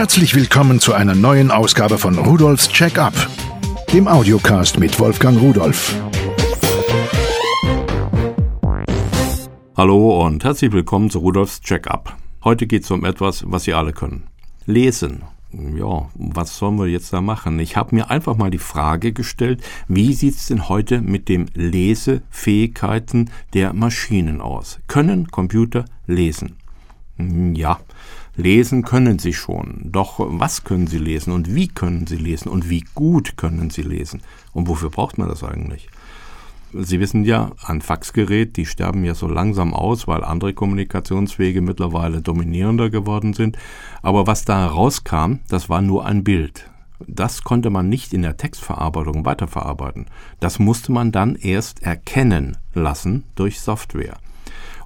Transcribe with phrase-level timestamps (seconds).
[0.00, 3.12] Herzlich willkommen zu einer neuen Ausgabe von Rudolfs Check-up,
[3.92, 5.94] dem Audiocast mit Wolfgang Rudolf.
[9.76, 12.16] Hallo und herzlich willkommen zu Rudolfs Check-up.
[12.42, 14.22] Heute geht es um etwas, was Sie alle können.
[14.64, 15.24] Lesen.
[15.52, 17.58] Ja, was sollen wir jetzt da machen?
[17.58, 21.50] Ich habe mir einfach mal die Frage gestellt, wie sieht es denn heute mit den
[21.52, 24.80] Lesefähigkeiten der Maschinen aus?
[24.86, 26.56] Können Computer lesen?
[27.18, 27.78] Hm, ja,
[28.36, 29.80] Lesen können sie schon.
[29.84, 33.82] Doch was können sie lesen und wie können sie lesen und wie gut können sie
[33.82, 34.22] lesen?
[34.52, 35.88] Und wofür braucht man das eigentlich?
[36.72, 42.22] Sie wissen ja, ein Faxgerät, die sterben ja so langsam aus, weil andere Kommunikationswege mittlerweile
[42.22, 43.58] dominierender geworden sind.
[44.02, 46.70] Aber was da rauskam, das war nur ein Bild.
[47.08, 50.06] Das konnte man nicht in der Textverarbeitung weiterverarbeiten.
[50.38, 54.18] Das musste man dann erst erkennen lassen durch Software.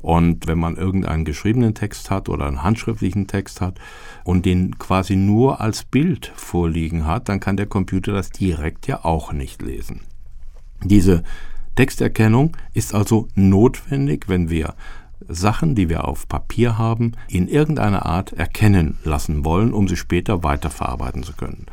[0.04, 3.78] Und wenn man irgendeinen geschriebenen Text hat oder einen handschriftlichen Text hat
[4.22, 9.02] und den quasi nur als Bild vorliegen hat, dann kann der Computer das direkt ja
[9.02, 10.02] auch nicht lesen.
[10.82, 11.22] Diese
[11.76, 14.74] Texterkennung ist also notwendig, wenn wir
[15.26, 20.42] Sachen, die wir auf Papier haben, in irgendeiner Art erkennen lassen wollen, um sie später
[20.42, 21.64] weiterverarbeiten zu können.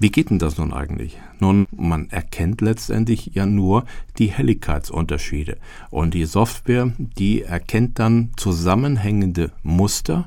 [0.00, 1.18] Wie geht denn das nun eigentlich?
[1.38, 3.84] Nun, man erkennt letztendlich ja nur
[4.18, 5.56] die Helligkeitsunterschiede.
[5.90, 10.26] Und die Software, die erkennt dann zusammenhängende Muster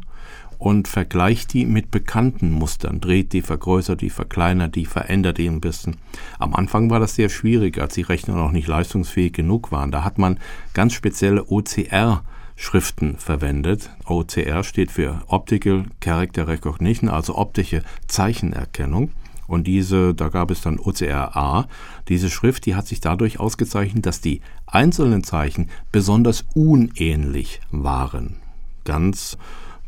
[0.57, 5.61] und vergleicht die mit bekannten Mustern, dreht die, vergrößert die, verkleinert die, verändert die ein
[5.61, 5.97] bisschen.
[6.39, 9.91] Am Anfang war das sehr schwierig, als die Rechner noch nicht leistungsfähig genug waren.
[9.91, 10.39] Da hat man
[10.73, 12.23] ganz spezielle OCR
[12.55, 13.91] Schriften verwendet.
[14.05, 19.11] OCR steht für Optical Character Recognition, also optische Zeichenerkennung.
[19.47, 21.67] Und diese, da gab es dann OCRA.
[22.07, 28.35] Diese Schrift, die hat sich dadurch ausgezeichnet, dass die einzelnen Zeichen besonders unähnlich waren.
[28.83, 29.37] Ganz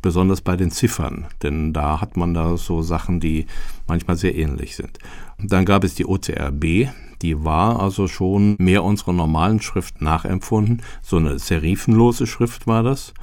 [0.01, 3.45] besonders bei den Ziffern, denn da hat man da so Sachen, die
[3.87, 4.97] manchmal sehr ähnlich sind.
[5.37, 6.89] Dann gab es die OCRB,
[7.21, 10.81] die war also schon mehr unserer normalen Schrift nachempfunden.
[11.01, 13.13] So eine serifenlose Schrift war das.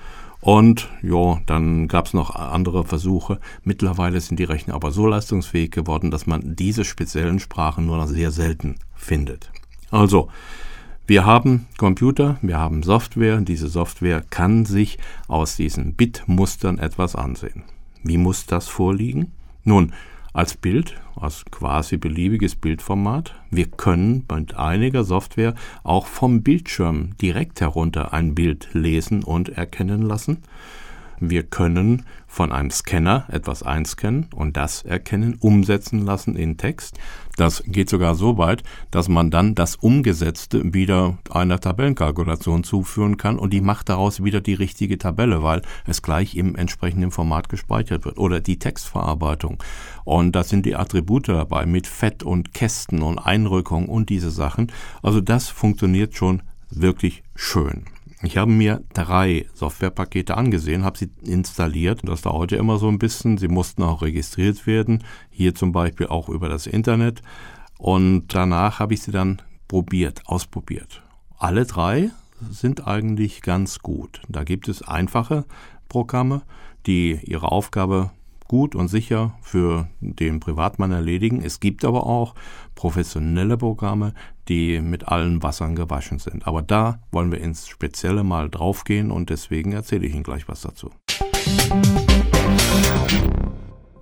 [0.46, 3.40] Und ja, dann gab es noch andere Versuche.
[3.64, 8.06] Mittlerweile sind die Rechner aber so leistungsfähig geworden, dass man diese speziellen Sprachen nur noch
[8.06, 9.50] sehr selten findet.
[9.90, 10.28] Also,
[11.04, 13.40] wir haben Computer, wir haben Software.
[13.40, 17.64] Diese Software kann sich aus diesen Bit-Mustern etwas ansehen.
[18.04, 19.32] Wie muss das vorliegen?
[19.64, 19.94] Nun,
[20.36, 23.34] als Bild, als quasi beliebiges Bildformat.
[23.50, 30.02] Wir können mit einiger Software auch vom Bildschirm direkt herunter ein Bild lesen und erkennen
[30.02, 30.42] lassen.
[31.20, 36.98] Wir können von einem Scanner etwas einscannen und das erkennen, umsetzen lassen in Text.
[37.36, 43.38] Das geht sogar so weit, dass man dann das Umgesetzte wieder einer Tabellenkalkulation zuführen kann
[43.38, 48.04] und die macht daraus wieder die richtige Tabelle, weil es gleich im entsprechenden Format gespeichert
[48.04, 48.18] wird.
[48.18, 49.62] Oder die Textverarbeitung.
[50.04, 54.72] Und da sind die Attribute dabei mit Fett und Kästen und Einrückung und diese Sachen.
[55.02, 57.84] Also das funktioniert schon wirklich schön.
[58.26, 62.00] Ich habe mir drei Softwarepakete angesehen, habe sie installiert.
[62.02, 63.38] Das dauerte immer so ein bisschen.
[63.38, 65.04] Sie mussten auch registriert werden.
[65.30, 67.22] Hier zum Beispiel auch über das Internet.
[67.78, 71.04] Und danach habe ich sie dann probiert, ausprobiert.
[71.38, 72.10] Alle drei
[72.50, 74.20] sind eigentlich ganz gut.
[74.28, 75.44] Da gibt es einfache
[75.88, 76.42] Programme,
[76.86, 78.10] die ihre Aufgabe
[78.48, 81.42] gut und sicher für den Privatmann erledigen.
[81.42, 82.34] Es gibt aber auch
[82.74, 84.14] professionelle Programme,
[84.48, 86.46] die mit allen Wassern gewaschen sind.
[86.46, 90.62] Aber da wollen wir ins Spezielle mal draufgehen und deswegen erzähle ich Ihnen gleich was
[90.62, 90.90] dazu.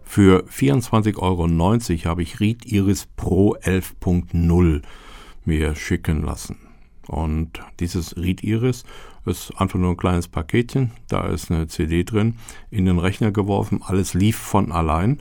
[0.02, 1.48] Für 24,90 Euro
[2.08, 4.82] habe ich Read Iris Pro 11.0
[5.44, 6.63] mir schicken lassen.
[7.06, 8.84] Und dieses Read Iris
[9.26, 12.36] ist einfach nur ein kleines Paketchen, da ist eine CD drin,
[12.70, 15.18] in den Rechner geworfen, alles lief von allein.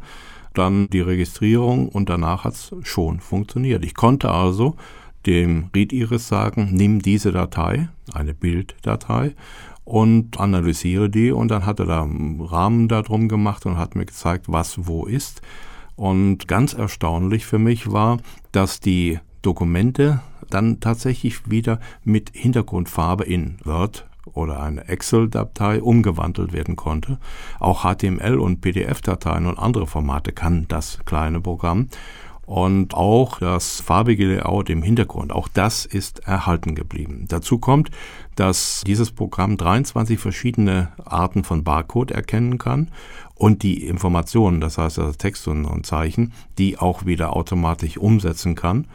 [0.54, 3.84] Dann die Registrierung und danach hat es schon funktioniert.
[3.84, 4.76] Ich konnte also
[5.26, 9.34] dem Read Iris sagen, nimm diese Datei, eine Bilddatei,
[9.86, 14.06] und analysiere die und dann hat er da einen Rahmen darum gemacht und hat mir
[14.06, 15.42] gezeigt, was wo ist.
[15.96, 18.20] Und ganz erstaunlich für mich war,
[18.52, 26.76] dass die Dokumente dann tatsächlich wieder mit Hintergrundfarbe in Word oder eine Excel-Datei umgewandelt werden
[26.76, 27.20] konnte.
[27.60, 31.90] Auch HTML- und PDF-Dateien und andere Formate kann das kleine Programm.
[32.46, 37.24] Und auch das farbige Layout im Hintergrund, auch das ist erhalten geblieben.
[37.30, 37.90] Dazu kommt,
[38.36, 42.90] dass dieses Programm 23 verschiedene Arten von Barcode erkennen kann
[43.36, 48.88] und die Informationen, das heißt also Text und Zeichen, die auch wieder automatisch umsetzen kann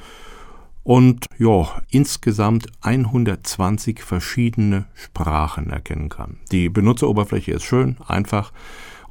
[0.82, 6.38] und ja, insgesamt 120 verschiedene Sprachen erkennen kann.
[6.50, 8.52] Die Benutzeroberfläche ist schön, einfach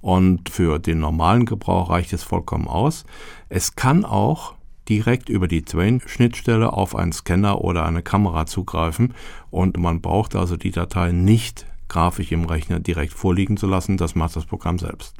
[0.01, 3.05] und für den normalen Gebrauch reicht es vollkommen aus.
[3.49, 4.55] Es kann auch
[4.89, 9.13] direkt über die Twain-Schnittstelle auf einen Scanner oder eine Kamera zugreifen
[9.51, 14.15] und man braucht also die Datei nicht grafisch im Rechner direkt vorliegen zu lassen, das
[14.15, 15.15] macht das Programm selbst.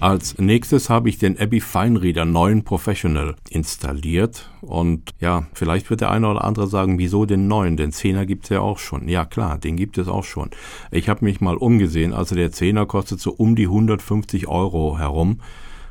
[0.00, 6.00] Als nächstes habe ich den Abby Fine Reader 9 Professional installiert und ja, vielleicht wird
[6.00, 7.76] der eine oder andere sagen, wieso den neuen?
[7.76, 9.08] Den 10er gibt es ja auch schon.
[9.08, 10.48] Ja klar, den gibt es auch schon.
[10.90, 15.40] Ich habe mich mal umgesehen, also der 10er kostet so um die 150 Euro herum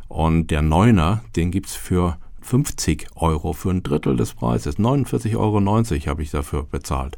[0.07, 4.79] und der 9er, den gibt's für 50 Euro, für ein Drittel des Preises.
[4.79, 7.15] 49,90 Euro habe ich dafür bezahlt.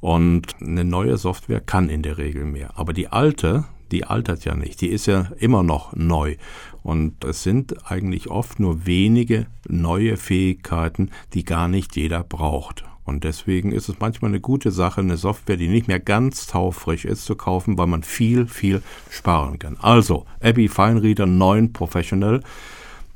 [0.00, 2.70] Und eine neue Software kann in der Regel mehr.
[2.76, 6.36] Aber die alte, die altert ja nicht, die ist ja immer noch neu.
[6.82, 12.84] Und es sind eigentlich oft nur wenige neue Fähigkeiten, die gar nicht jeder braucht.
[13.04, 17.04] Und deswegen ist es manchmal eine gute Sache, eine Software, die nicht mehr ganz taufrisch
[17.04, 18.80] ist, zu kaufen, weil man viel, viel
[19.10, 19.76] sparen kann.
[19.80, 22.42] Also, Abby Fine Reader 9 Professional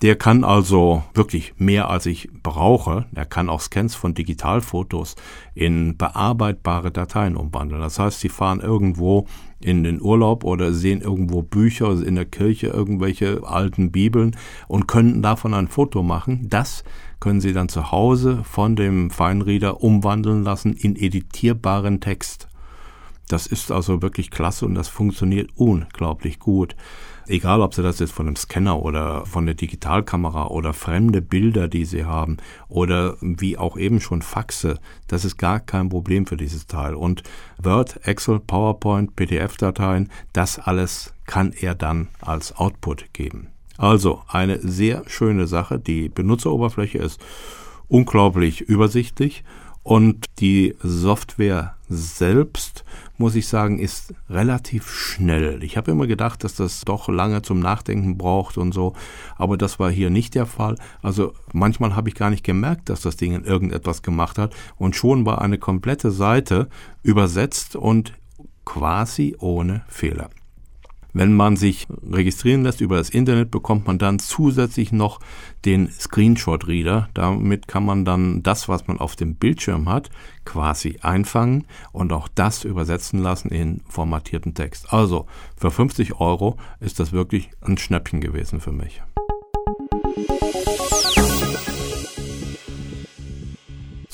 [0.02, 3.06] der kann also wirklich mehr als ich brauche.
[3.14, 5.16] Er kann auch Scans von Digitalfotos
[5.54, 7.80] in bearbeitbare Dateien umwandeln.
[7.80, 9.26] Das heißt, Sie fahren irgendwo
[9.60, 14.36] in den Urlaub oder sehen irgendwo Bücher in der Kirche, irgendwelche alten Bibeln
[14.68, 16.46] und können davon ein Foto machen.
[16.50, 16.84] Das
[17.18, 22.45] können Sie dann zu Hause von dem Feinreader umwandeln lassen in editierbaren Text.
[23.28, 26.76] Das ist also wirklich klasse und das funktioniert unglaublich gut.
[27.28, 31.66] Egal, ob Sie das jetzt von einem Scanner oder von der Digitalkamera oder fremde Bilder,
[31.66, 32.36] die Sie haben
[32.68, 34.78] oder wie auch eben schon Faxe,
[35.08, 36.94] das ist gar kein Problem für dieses Teil.
[36.94, 37.24] Und
[37.60, 43.48] Word, Excel, PowerPoint, PDF-Dateien, das alles kann er dann als Output geben.
[43.76, 45.80] Also eine sehr schöne Sache.
[45.80, 47.20] Die Benutzeroberfläche ist
[47.88, 49.44] unglaublich übersichtlich
[49.82, 52.84] und die Software selbst,
[53.16, 55.62] muss ich sagen, ist relativ schnell.
[55.62, 58.94] Ich habe immer gedacht, dass das doch lange zum Nachdenken braucht und so,
[59.36, 60.76] aber das war hier nicht der Fall.
[61.02, 65.26] Also manchmal habe ich gar nicht gemerkt, dass das Ding irgendetwas gemacht hat und schon
[65.26, 66.68] war eine komplette Seite
[67.02, 68.12] übersetzt und
[68.64, 70.30] quasi ohne Fehler.
[71.16, 75.18] Wenn man sich registrieren lässt über das Internet, bekommt man dann zusätzlich noch
[75.64, 77.08] den Screenshot Reader.
[77.14, 80.10] Damit kann man dann das, was man auf dem Bildschirm hat,
[80.44, 84.92] quasi einfangen und auch das übersetzen lassen in formatierten Text.
[84.92, 85.24] Also
[85.56, 89.00] für 50 Euro ist das wirklich ein Schnäppchen gewesen für mich.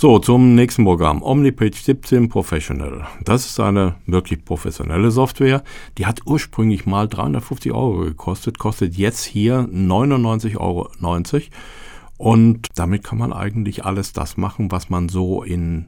[0.03, 1.23] So, zum nächsten Programm.
[1.23, 3.07] OmniPage 17 Professional.
[3.23, 5.63] Das ist eine wirklich professionelle Software.
[5.97, 10.91] Die hat ursprünglich mal 350 Euro gekostet, kostet jetzt hier 99,90 Euro.
[12.17, 15.87] Und damit kann man eigentlich alles das machen, was man so in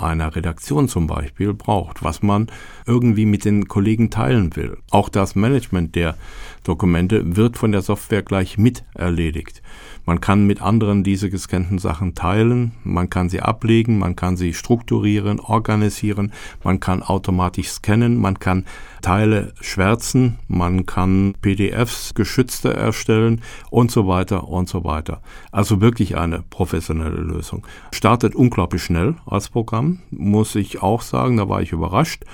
[0.00, 2.48] einer Redaktion zum Beispiel braucht, was man
[2.86, 4.78] irgendwie mit den Kollegen teilen will.
[4.90, 6.16] Auch das Management der
[6.64, 9.62] Dokumente wird von der Software gleich mit erledigt.
[10.04, 14.54] Man kann mit anderen diese gescannten Sachen teilen, man kann sie ablegen, man kann sie
[14.54, 16.32] strukturieren, organisieren,
[16.62, 18.64] man kann automatisch scannen, man kann
[19.02, 23.40] Teile schwärzen, man kann PDFs geschützte erstellen
[23.70, 25.22] und so weiter und so weiter.
[25.50, 27.66] Also wirklich eine professionelle Lösung.
[27.92, 32.24] Startet unglaublich schnell als Programm, muss ich auch sagen, da war ich überrascht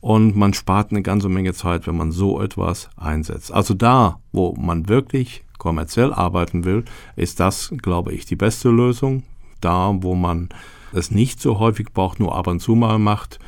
[0.00, 3.52] und man spart eine ganze Menge Zeit, wenn man so etwas einsetzt.
[3.52, 9.22] Also da, wo man wirklich kommerziell arbeiten will, ist das, glaube ich, die beste Lösung.
[9.60, 10.48] Da, wo man
[10.92, 13.38] es nicht so häufig braucht, nur ab und zu mal macht,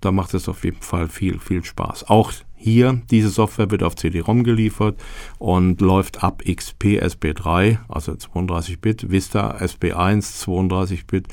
[0.00, 2.08] da macht es auf jeden Fall viel, viel Spaß.
[2.08, 5.00] Auch hier, diese Software wird auf CD-ROM geliefert
[5.38, 11.28] und läuft ab XP SP3, also 32-Bit, Vista SP1 32-Bit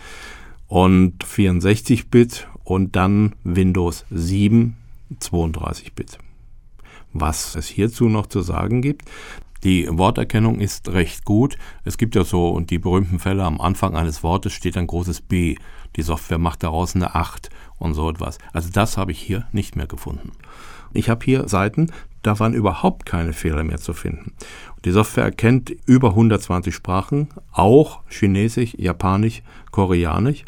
[0.67, 4.75] und 64-Bit und dann Windows 7
[5.21, 6.17] 32-Bit.
[7.13, 9.03] Was es hierzu noch zu sagen gibt,
[9.63, 11.57] die Worterkennung ist recht gut.
[11.83, 15.21] Es gibt ja so und die berühmten Fälle, am Anfang eines Wortes steht ein großes
[15.21, 15.55] B.
[15.95, 18.37] Die Software macht daraus eine 8 und so etwas.
[18.53, 20.31] Also das habe ich hier nicht mehr gefunden.
[20.93, 21.91] Ich habe hier Seiten,
[22.23, 24.33] da waren überhaupt keine Fehler mehr zu finden.
[24.85, 30.45] Die Software erkennt über 120 Sprachen, auch Chinesisch, Japanisch, Koreanisch.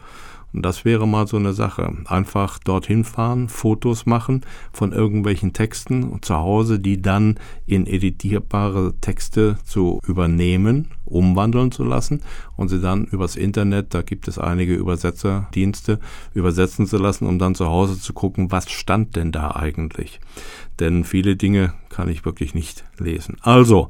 [0.53, 1.95] Und das wäre mal so eine Sache.
[2.05, 4.41] Einfach dorthin fahren, Fotos machen
[4.73, 12.21] von irgendwelchen Texten zu Hause, die dann in editierbare Texte zu übernehmen, umwandeln zu lassen
[12.55, 15.99] und sie dann übers Internet, da gibt es einige Übersetzerdienste,
[16.33, 20.19] übersetzen zu lassen, um dann zu Hause zu gucken, was stand denn da eigentlich.
[20.79, 23.37] Denn viele Dinge kann ich wirklich nicht lesen.
[23.41, 23.89] Also,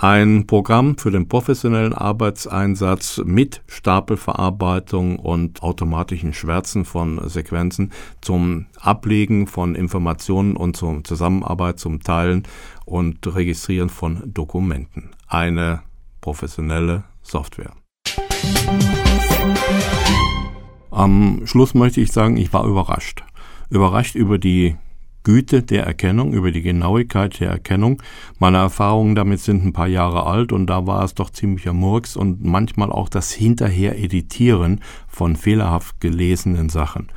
[0.00, 7.90] Ein Programm für den professionellen Arbeitseinsatz mit Stapelverarbeitung und automatischen Schwärzen von Sequenzen
[8.20, 12.44] zum Ablegen von Informationen und zur Zusammenarbeit, zum Teilen
[12.84, 15.10] und Registrieren von Dokumenten.
[15.26, 15.80] Eine
[16.20, 17.72] professionelle Software.
[20.92, 23.24] Am Schluss möchte ich sagen, ich war überrascht.
[23.68, 24.76] Überrascht über die
[25.28, 28.00] Güte der Erkennung, über die Genauigkeit der Erkennung.
[28.38, 32.16] Meine Erfahrungen damit sind ein paar Jahre alt und da war es doch ziemlicher Murks
[32.16, 37.08] und manchmal auch das hinterher Editieren von fehlerhaft gelesenen Sachen.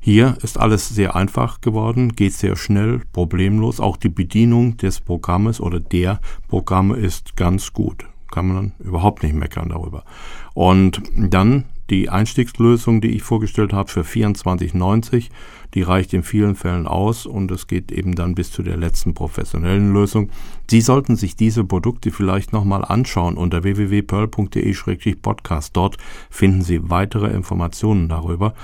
[0.00, 3.80] Hier ist alles sehr einfach geworden, geht sehr schnell, problemlos.
[3.80, 8.04] Auch die Bedienung des Programmes oder der Programme ist ganz gut.
[8.30, 10.04] Kann man überhaupt nicht meckern darüber.
[10.52, 15.28] Und dann die Einstiegslösung, die ich vorgestellt habe für 24,90,
[15.74, 19.14] die reicht in vielen Fällen aus und es geht eben dann bis zu der letzten
[19.14, 20.30] professionellen Lösung.
[20.70, 25.76] Sie sollten sich diese Produkte vielleicht nochmal anschauen unter www.pearl.de-podcast.
[25.76, 25.96] Dort
[26.30, 28.54] finden Sie weitere Informationen darüber.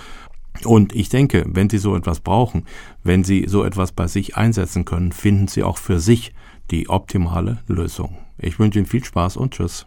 [0.64, 2.67] Und ich denke, wenn Sie so etwas brauchen,
[3.02, 6.33] wenn Sie so etwas bei sich einsetzen können, finden Sie auch für sich
[6.71, 8.17] die optimale Lösung.
[8.38, 9.87] Ich wünsche Ihnen viel Spaß und Tschüss.